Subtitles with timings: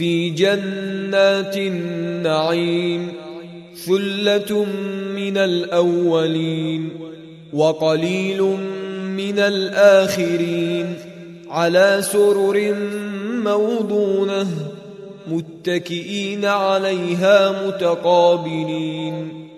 [0.00, 3.12] في جنات النعيم
[3.74, 4.64] ثلة
[5.14, 6.88] من الأولين
[7.52, 8.42] وقليل
[9.16, 10.94] من الآخرين
[11.50, 12.74] على سرر
[13.44, 14.46] موضونة
[15.28, 19.48] متكئين عليها متقابلين.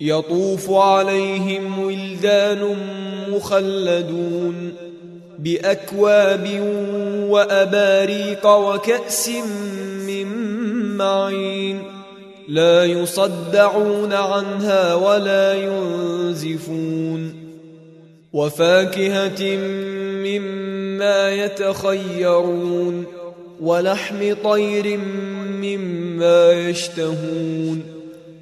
[0.00, 2.76] يطوف عليهم ولدان
[3.30, 4.72] مخلدون.
[5.44, 6.48] بأكواب
[7.28, 9.30] وأباريق وكأس
[10.06, 10.26] من
[10.96, 11.82] معين
[12.48, 17.34] لا يصدعون عنها ولا ينزفون
[18.32, 19.56] وفاكهة
[20.24, 23.04] مما يتخيرون
[23.60, 24.98] ولحم طير
[25.62, 27.82] مما يشتهون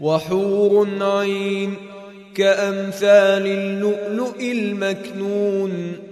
[0.00, 1.74] وحور عين
[2.34, 6.11] كأمثال اللؤلؤ المكنون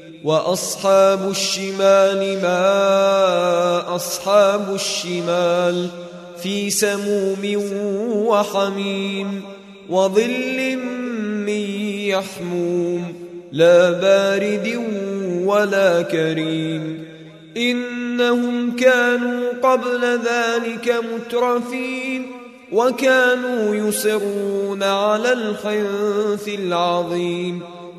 [0.23, 5.87] وأصحاب الشمال ما أصحاب الشمال
[6.43, 7.61] في سموم
[8.27, 9.41] وحميم
[9.89, 10.77] وظل
[11.45, 11.49] من
[12.09, 13.13] يحموم
[13.51, 14.81] لا بارد
[15.45, 17.05] ولا كريم
[17.57, 22.25] إنهم كانوا قبل ذلك مترفين
[22.71, 27.61] وكانوا يصرون على الحنث العظيم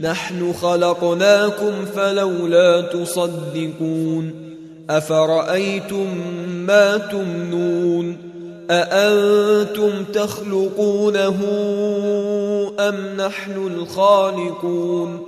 [0.00, 4.34] نحن خلقناكم فلولا تصدقون
[4.90, 6.06] أفرأيتم
[6.66, 8.16] ما تمنون
[8.70, 11.40] أأنتم تخلقونه
[12.80, 15.26] أم نحن الخالقون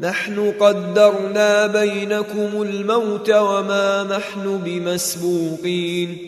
[0.00, 6.27] نحن قدرنا بينكم الموت وما نحن بمسبوقين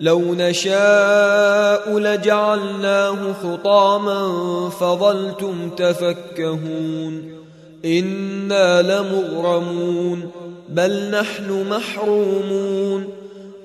[0.00, 4.30] لو نشاء لجعلناه حطاما
[4.70, 7.34] فظلتم تفكهون
[7.84, 10.30] إنا لمغرمون
[10.68, 13.08] بل نحن محرومون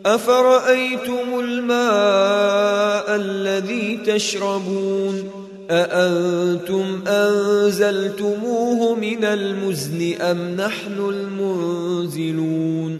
[0.05, 5.29] أفرأيتم الماء الذي تشربون
[5.71, 12.99] أأنتم أنزلتموه من المزن أم نحن المنزلون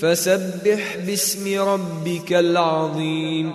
[0.00, 3.52] فسبح باسم ربك العظيم.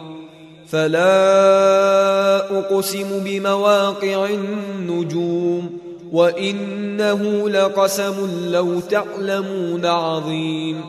[0.68, 5.78] فلا أقسم بمواقع النجوم
[6.12, 8.14] وإنه لقسم
[8.52, 10.82] لو تعلمون عظيم.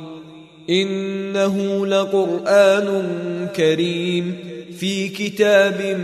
[0.71, 3.09] إنه لقرآن
[3.57, 4.37] كريم
[4.79, 6.01] في كتاب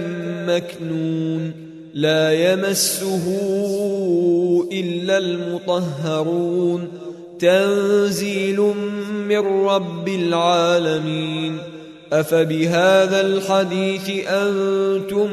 [0.48, 1.52] مكنون.
[1.94, 3.24] لا يمسه
[4.72, 6.88] إلا المطهرون.
[7.38, 8.97] تنزيل من
[9.32, 11.58] رب العالمين
[12.12, 15.28] أفبهذا الحديث أنتم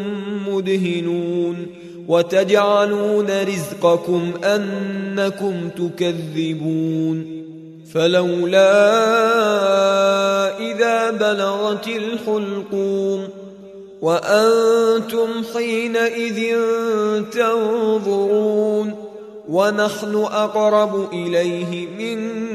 [0.48, 1.68] مدهنون
[2.08, 7.46] وتجعلون رزقكم أنكم تكذبون
[7.94, 8.72] فلولا
[10.60, 13.28] إذا بلغت الحلقوم
[14.02, 16.56] وأنتم حينئذ
[17.32, 18.96] تنظرون
[19.50, 22.55] ونحن أقرب إليه منكم